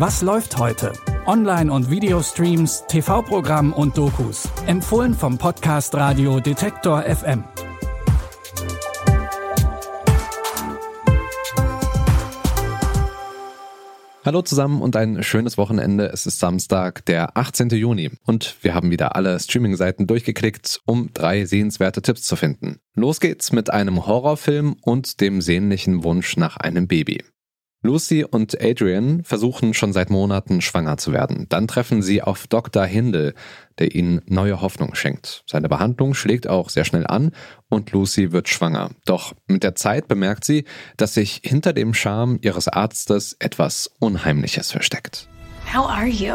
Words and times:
Was 0.00 0.22
läuft 0.22 0.56
heute? 0.56 0.94
Online- 1.26 1.70
und 1.70 1.90
Videostreams, 1.90 2.84
TV-Programm 2.88 3.74
und 3.74 3.98
Dokus. 3.98 4.48
Empfohlen 4.66 5.12
vom 5.12 5.36
Podcast 5.36 5.94
Radio 5.94 6.40
Detektor 6.40 7.02
FM. 7.02 7.44
Hallo 14.24 14.40
zusammen 14.40 14.80
und 14.80 14.96
ein 14.96 15.22
schönes 15.22 15.58
Wochenende. 15.58 16.06
Es 16.06 16.24
ist 16.24 16.38
Samstag, 16.38 17.04
der 17.04 17.36
18. 17.36 17.68
Juni 17.68 18.10
und 18.24 18.56
wir 18.62 18.72
haben 18.72 18.90
wieder 18.90 19.16
alle 19.16 19.38
Streaming-Seiten 19.38 20.06
durchgeklickt, 20.06 20.80
um 20.86 21.10
drei 21.12 21.44
sehenswerte 21.44 22.00
Tipps 22.00 22.22
zu 22.22 22.36
finden. 22.36 22.78
Los 22.94 23.20
geht's 23.20 23.52
mit 23.52 23.70
einem 23.70 24.06
Horrorfilm 24.06 24.76
und 24.80 25.20
dem 25.20 25.42
sehnlichen 25.42 26.04
Wunsch 26.04 26.38
nach 26.38 26.56
einem 26.56 26.88
Baby. 26.88 27.22
Lucy 27.82 28.24
und 28.24 28.60
Adrian 28.60 29.24
versuchen 29.24 29.72
schon 29.72 29.94
seit 29.94 30.10
Monaten 30.10 30.60
schwanger 30.60 30.98
zu 30.98 31.12
werden. 31.12 31.46
Dann 31.48 31.66
treffen 31.66 32.02
sie 32.02 32.20
auf 32.20 32.46
Dr. 32.46 32.84
Hindel, 32.84 33.34
der 33.78 33.94
ihnen 33.94 34.20
neue 34.26 34.60
Hoffnung 34.60 34.94
schenkt. 34.94 35.44
Seine 35.46 35.70
Behandlung 35.70 36.12
schlägt 36.12 36.46
auch 36.46 36.68
sehr 36.68 36.84
schnell 36.84 37.06
an 37.06 37.32
und 37.70 37.90
Lucy 37.92 38.32
wird 38.32 38.50
schwanger. 38.50 38.90
Doch 39.06 39.32
mit 39.46 39.62
der 39.62 39.74
Zeit 39.76 40.08
bemerkt 40.08 40.44
sie, 40.44 40.64
dass 40.98 41.14
sich 41.14 41.40
hinter 41.42 41.72
dem 41.72 41.94
Charme 41.94 42.38
ihres 42.42 42.68
Arztes 42.68 43.34
etwas 43.38 43.90
Unheimliches 43.98 44.70
versteckt. 44.70 45.28
How 45.72 45.88
are 45.88 46.06
you? 46.06 46.34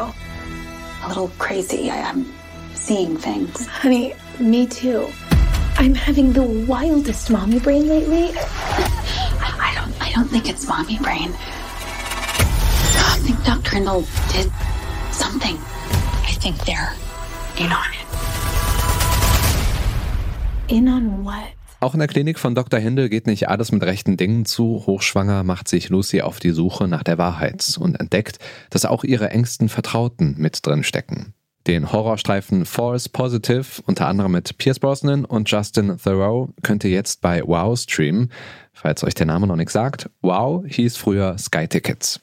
A 1.04 1.10
little 1.10 1.30
crazy. 1.38 1.92
I, 1.92 2.02
I'm 2.12 2.26
seeing 2.74 3.20
things. 3.20 3.68
Honey, 3.84 4.16
me 4.40 4.68
too. 4.68 5.08
I'm 5.78 5.94
having 5.94 6.34
the 6.34 6.66
wildest 6.68 7.30
mommy 7.30 7.60
brain 7.60 7.88
lately. 7.88 8.34
Don't. 10.16 10.30
Think 10.32 10.48
it's 10.50 10.66
mommy 10.66 10.98
brain. 10.98 11.34
I 12.98 13.20
think 13.20 13.44
Dr. 13.44 13.76
Hindle 13.76 14.06
did 14.32 14.50
something. 15.12 15.58
I 16.24 16.32
think 16.40 16.56
they're 16.66 16.94
in 17.58 17.72
on 17.72 17.92
it. 17.92 18.06
In 20.72 20.88
on 20.88 21.26
what? 21.26 21.54
Auch 21.82 21.94
in 21.94 22.00
der 22.00 22.08
Klinik 22.08 22.40
von 22.40 22.56
Dr. 22.56 22.80
Hindel 22.80 23.10
geht 23.10 23.28
nicht 23.28 23.50
alles 23.50 23.72
mit 23.72 23.84
rechten 23.84 24.18
Dingen 24.18 24.46
zu. 24.46 24.84
Hochschwanger 24.88 25.44
macht 25.44 25.68
sich 25.68 25.90
Lucy 25.90 26.22
auf 26.22 26.40
die 26.40 26.52
Suche 26.52 26.88
nach 26.88 27.04
der 27.04 27.18
Wahrheit 27.18 27.78
und 27.80 28.00
entdeckt, 28.00 28.40
dass 28.70 28.86
auch 28.86 29.04
ihre 29.04 29.30
engsten 29.30 29.70
Vertrauten 29.70 30.36
mit 30.38 30.66
drin 30.66 30.84
stecken. 30.84 31.35
Den 31.68 31.92
Horrorstreifen 31.92 32.66
False 32.66 33.10
Positive, 33.10 33.66
unter 33.88 34.08
anderem 34.08 34.34
mit 34.34 34.56
Pierce 34.60 34.80
Brosnan 34.80 35.26
und 35.26 35.50
Justin 35.50 35.98
Thoreau, 35.98 36.50
könnt 36.62 36.84
ihr 36.84 36.92
jetzt 36.92 37.22
bei 37.22 37.42
Wow 37.44 37.80
streamen. 37.80 38.32
Falls 38.72 39.04
euch 39.04 39.16
der 39.16 39.26
Name 39.26 39.48
noch 39.48 39.56
nichts 39.56 39.74
sagt, 39.74 40.10
Wow 40.22 40.64
hieß 40.68 40.96
früher 40.96 41.38
Sky 41.40 41.68
Tickets. 41.68 42.20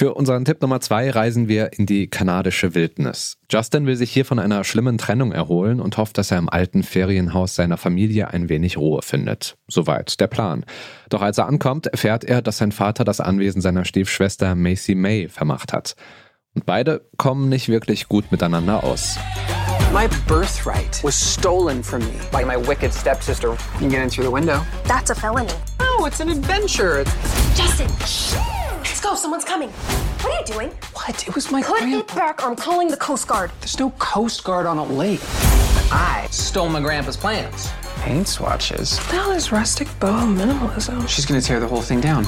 Für 0.00 0.14
unseren 0.14 0.46
Tipp 0.46 0.62
Nummer 0.62 0.80
zwei 0.80 1.10
reisen 1.10 1.46
wir 1.46 1.74
in 1.74 1.84
die 1.84 2.08
kanadische 2.08 2.74
Wildnis. 2.74 3.36
Justin 3.50 3.84
will 3.84 3.96
sich 3.96 4.10
hier 4.10 4.24
von 4.24 4.38
einer 4.38 4.64
schlimmen 4.64 4.96
Trennung 4.96 5.30
erholen 5.30 5.78
und 5.78 5.98
hofft, 5.98 6.16
dass 6.16 6.30
er 6.30 6.38
im 6.38 6.48
alten 6.48 6.82
Ferienhaus 6.82 7.54
seiner 7.54 7.76
Familie 7.76 8.28
ein 8.28 8.48
wenig 8.48 8.78
Ruhe 8.78 9.02
findet. 9.02 9.58
Soweit 9.68 10.18
der 10.18 10.26
Plan. 10.26 10.64
Doch 11.10 11.20
als 11.20 11.36
er 11.36 11.48
ankommt, 11.48 11.86
erfährt 11.86 12.24
er, 12.24 12.40
dass 12.40 12.56
sein 12.56 12.72
Vater 12.72 13.04
das 13.04 13.20
Anwesen 13.20 13.60
seiner 13.60 13.84
Stiefschwester 13.84 14.54
Macy 14.54 14.94
May 14.94 15.28
vermacht 15.28 15.74
hat. 15.74 15.96
Und 16.54 16.64
beide 16.64 17.02
kommen 17.18 17.50
nicht 17.50 17.68
wirklich 17.68 18.08
gut 18.08 18.32
miteinander 18.32 18.82
aus. 18.82 19.18
My 19.92 20.08
birthright 20.26 21.04
was 21.04 21.34
stolen 21.34 21.84
from 21.84 21.98
me 21.98 22.14
by 22.32 22.42
my 22.42 22.56
wicked 22.56 22.94
stepsister. 22.94 23.48
You 23.48 23.80
can 23.80 23.90
get 23.90 24.02
in 24.02 24.08
through 24.08 24.24
the 24.24 24.32
window. 24.32 24.64
That's 24.88 25.10
a 25.10 25.14
felony. 25.14 25.52
Oh, 25.78 26.06
it's 26.06 26.22
an 26.22 26.30
adventure. 26.30 27.04
Justin, 27.54 27.90
go. 29.10 29.16
Someone's 29.16 29.44
coming. 29.44 29.70
What 30.22 30.32
are 30.32 30.38
you 30.40 30.44
doing? 30.54 30.70
What? 30.94 31.26
It 31.28 31.34
was 31.34 31.50
my 31.50 31.62
Put 31.62 31.82
it 31.82 31.90
grandpa. 31.90 32.14
back 32.14 32.42
or 32.42 32.48
I'm 32.50 32.56
calling 32.56 32.88
the 32.88 32.96
Coast 32.96 33.26
Guard. 33.26 33.50
There's 33.60 33.78
no 33.78 33.90
Coast 33.98 34.44
Guard 34.44 34.66
on 34.66 34.78
a 34.78 34.84
lake. 34.84 35.20
I 35.92 36.28
stole 36.30 36.68
my 36.68 36.80
grandpa's 36.80 37.16
plans. 37.16 37.68
Paint 38.02 38.28
swatches. 38.28 38.98
What 38.98 39.08
the 39.10 39.16
hell 39.16 39.30
is 39.32 39.52
rustic 39.52 39.88
boho 40.00 40.26
minimalism? 40.26 41.06
She's 41.08 41.26
gonna 41.26 41.40
tear 41.40 41.60
the 41.60 41.66
whole 41.66 41.82
thing 41.82 42.00
down. 42.00 42.24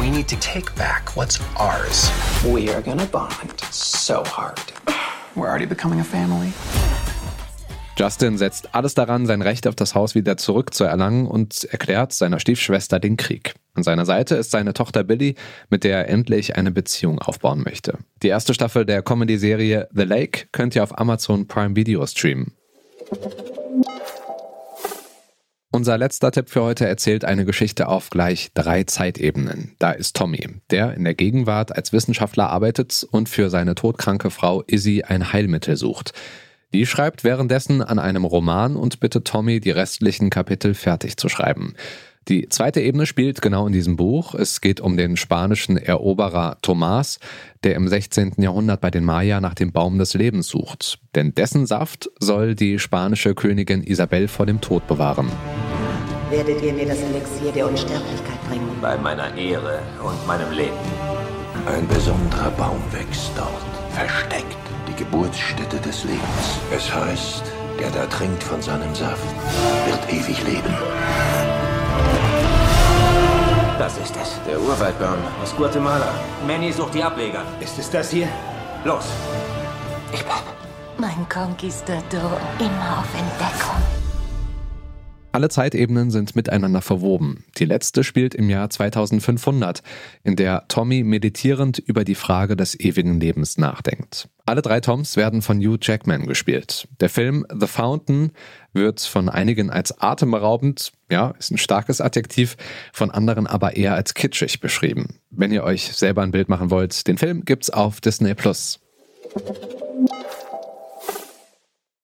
We 0.00 0.10
need 0.10 0.28
to 0.28 0.36
take 0.36 0.74
back 0.76 1.16
what's 1.16 1.38
ours. 1.56 2.10
We 2.44 2.70
are 2.70 2.80
gonna 2.82 3.06
bond 3.06 3.60
so 3.70 4.22
hard. 4.24 4.58
We're 5.34 5.48
already 5.48 5.66
becoming 5.66 6.00
a 6.00 6.04
family. 6.04 6.52
Justin 7.96 8.38
setzt 8.38 8.74
alles 8.74 8.94
daran, 8.94 9.26
sein 9.26 9.42
Recht 9.42 9.66
auf 9.66 9.74
das 9.74 9.94
Haus 9.94 10.14
wieder 10.14 10.38
zurückzuerlangen 10.38 11.26
und 11.26 11.64
erklärt 11.64 12.14
seiner 12.14 12.40
Stiefschwester 12.40 12.98
den 12.98 13.18
Krieg. 13.18 13.54
An 13.80 13.84
seiner 13.84 14.04
Seite 14.04 14.34
ist 14.34 14.50
seine 14.50 14.74
Tochter 14.74 15.04
Billy, 15.04 15.36
mit 15.70 15.84
der 15.84 15.96
er 15.96 16.08
endlich 16.10 16.54
eine 16.54 16.70
Beziehung 16.70 17.18
aufbauen 17.18 17.62
möchte. 17.62 17.96
Die 18.22 18.28
erste 18.28 18.52
Staffel 18.52 18.84
der 18.84 19.00
Comedy-Serie 19.00 19.88
The 19.94 20.02
Lake 20.02 20.48
könnt 20.52 20.74
ihr 20.74 20.82
auf 20.82 20.98
Amazon 20.98 21.48
Prime 21.48 21.74
Video 21.76 22.06
streamen. 22.06 22.52
Unser 25.72 25.96
letzter 25.96 26.30
Tipp 26.30 26.50
für 26.50 26.62
heute 26.62 26.86
erzählt 26.86 27.24
eine 27.24 27.46
Geschichte 27.46 27.88
auf 27.88 28.10
gleich 28.10 28.50
drei 28.52 28.84
Zeitebenen. 28.84 29.76
Da 29.78 29.92
ist 29.92 30.14
Tommy, 30.14 30.46
der 30.70 30.92
in 30.92 31.04
der 31.04 31.14
Gegenwart 31.14 31.74
als 31.74 31.94
Wissenschaftler 31.94 32.50
arbeitet 32.50 33.08
und 33.10 33.30
für 33.30 33.48
seine 33.48 33.74
todkranke 33.74 34.28
Frau 34.28 34.62
Izzy 34.66 35.04
ein 35.08 35.32
Heilmittel 35.32 35.78
sucht. 35.78 36.12
Die 36.74 36.84
schreibt 36.84 37.24
währenddessen 37.24 37.80
an 37.80 37.98
einem 37.98 38.26
Roman 38.26 38.76
und 38.76 39.00
bittet 39.00 39.26
Tommy, 39.26 39.58
die 39.58 39.70
restlichen 39.70 40.28
Kapitel 40.28 40.74
fertig 40.74 41.16
zu 41.16 41.30
schreiben. 41.30 41.74
Die 42.30 42.48
zweite 42.48 42.80
Ebene 42.80 43.06
spielt 43.06 43.42
genau 43.42 43.66
in 43.66 43.72
diesem 43.72 43.96
Buch. 43.96 44.34
Es 44.34 44.60
geht 44.60 44.80
um 44.80 44.96
den 44.96 45.16
spanischen 45.16 45.76
Eroberer 45.76 46.58
Tomás, 46.62 47.18
der 47.64 47.74
im 47.74 47.88
16. 47.88 48.34
Jahrhundert 48.38 48.80
bei 48.80 48.90
den 48.90 49.04
Maya 49.04 49.40
nach 49.40 49.54
dem 49.54 49.72
Baum 49.72 49.98
des 49.98 50.14
Lebens 50.14 50.46
sucht. 50.48 51.00
Denn 51.16 51.34
dessen 51.34 51.66
Saft 51.66 52.08
soll 52.20 52.54
die 52.54 52.78
spanische 52.78 53.34
Königin 53.34 53.82
Isabel 53.82 54.28
vor 54.28 54.46
dem 54.46 54.60
Tod 54.60 54.86
bewahren. 54.86 55.28
Werdet 56.30 56.62
ihr 56.62 56.72
mir 56.72 56.86
das 56.86 57.02
Elixier 57.02 57.50
der 57.52 57.68
Unsterblichkeit 57.68 58.48
bringen? 58.48 58.70
bei 58.80 58.96
meiner 58.96 59.36
Ehre 59.36 59.80
und 60.02 60.26
meinem 60.26 60.50
Leben. 60.52 60.70
Ein 61.66 61.86
besonderer 61.88 62.50
Baum 62.52 62.80
wächst 62.92 63.32
dort, 63.36 63.50
versteckt, 63.90 64.56
die 64.88 65.04
Geburtsstätte 65.04 65.76
des 65.78 66.04
Lebens. 66.04 66.60
Es 66.74 66.94
heißt, 66.94 67.42
der 67.78 67.90
da 67.90 68.06
trinkt 68.06 68.42
von 68.42 68.62
seinem 68.62 68.94
Saft, 68.94 69.34
wird 69.86 70.12
ewig 70.12 70.42
leben. 70.44 70.74
Das 73.78 73.96
ist 73.98 74.14
es. 74.16 74.38
Der 74.46 74.60
Urwaldbaum 74.60 75.18
aus 75.42 75.56
Guatemala. 75.56 76.12
Manny 76.46 76.72
sucht 76.72 76.94
die 76.94 77.02
Ableger. 77.02 77.42
Ist 77.60 77.78
es 77.78 77.90
das 77.90 78.10
hier? 78.10 78.28
Los. 78.84 79.06
Ich 80.12 80.24
bleib. 80.24 80.44
Mein 80.98 81.26
Conquistador, 81.28 82.38
immer 82.58 82.98
auf 82.98 83.08
Entdeckung. 83.14 83.99
Alle 85.32 85.48
Zeitebenen 85.48 86.10
sind 86.10 86.34
miteinander 86.34 86.82
verwoben. 86.82 87.44
Die 87.56 87.64
letzte 87.64 88.02
spielt 88.02 88.34
im 88.34 88.50
Jahr 88.50 88.68
2500, 88.68 89.80
in 90.24 90.34
der 90.34 90.64
Tommy 90.66 91.04
meditierend 91.04 91.78
über 91.78 92.02
die 92.04 92.16
Frage 92.16 92.56
des 92.56 92.78
ewigen 92.78 93.20
Lebens 93.20 93.56
nachdenkt. 93.56 94.28
Alle 94.44 94.60
drei 94.60 94.80
Toms 94.80 95.16
werden 95.16 95.40
von 95.42 95.60
Hugh 95.60 95.78
Jackman 95.80 96.26
gespielt. 96.26 96.88
Der 96.98 97.08
Film 97.08 97.46
The 97.56 97.68
Fountain 97.68 98.32
wird 98.72 99.00
von 99.00 99.28
einigen 99.28 99.70
als 99.70 100.00
atemberaubend, 100.00 100.90
ja, 101.08 101.32
ist 101.38 101.52
ein 101.52 101.58
starkes 101.58 102.00
Adjektiv, 102.00 102.56
von 102.92 103.12
anderen 103.12 103.46
aber 103.46 103.76
eher 103.76 103.94
als 103.94 104.14
kitschig 104.14 104.58
beschrieben. 104.58 105.20
Wenn 105.30 105.52
ihr 105.52 105.62
euch 105.62 105.92
selber 105.92 106.22
ein 106.22 106.32
Bild 106.32 106.48
machen 106.48 106.70
wollt, 106.70 107.06
den 107.06 107.18
Film 107.18 107.44
gibt's 107.44 107.70
auf 107.70 108.00
Disney 108.00 108.34
Plus. 108.34 108.80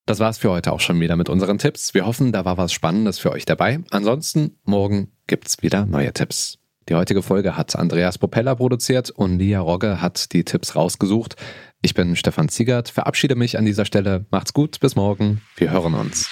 Das 0.07 0.21
war's 0.21 0.39
für 0.39 0.51
heute 0.51 0.73
auch 0.73 0.79
schon 0.79 1.01
wieder 1.01 1.17
mit 1.17 1.29
unseren 1.29 1.59
Tipps. 1.59 1.93
Wir 1.93 2.07
hoffen, 2.07 2.31
da 2.31 2.45
war 2.45 2.57
was 2.57 2.73
Spannendes 2.73 3.19
für 3.19 3.33
euch 3.33 3.45
dabei. 3.45 3.81
Ansonsten, 3.91 4.57
morgen 4.65 5.11
gibt's 5.27 5.63
wieder 5.63 5.85
neue 5.85 6.13
Tipps. 6.13 6.59
Die 6.89 6.95
heutige 6.95 7.23
Folge 7.23 7.57
hat 7.57 7.75
Andreas 7.75 8.17
Propeller 8.17 8.55
produziert 8.55 9.11
und 9.11 9.41
Lia 9.41 9.59
Rogge 9.59 10.01
hat 10.01 10.33
die 10.33 10.45
Tipps 10.45 10.77
rausgesucht. 10.77 11.35
Ich 11.83 11.95
bin 11.95 12.15
Stefan 12.15 12.49
Ziegert, 12.49 12.89
verabschiede 12.89 13.35
mich 13.35 13.59
an 13.59 13.65
dieser 13.65 13.85
Stelle. 13.85 14.27
Macht's 14.31 14.53
gut, 14.53 14.79
bis 14.79 14.95
morgen. 14.95 15.43
Wir 15.57 15.73
hören 15.73 15.95
uns. 15.95 16.31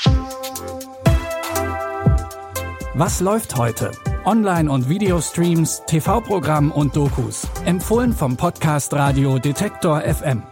Was 2.95 3.21
läuft 3.21 3.57
heute? 3.57 3.91
Online- 4.25 4.71
und 4.71 4.89
Videostreams, 4.89 5.83
TV-Programm 5.89 6.71
und 6.71 6.95
Dokus. 6.95 7.49
Empfohlen 7.65 8.13
vom 8.13 8.37
Podcast 8.37 8.95
Radio 8.95 9.41
Detektor 9.41 10.01
FM. 10.03 10.45